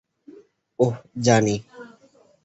[0.79, 0.93] ওহ,
[1.21, 1.55] জানি।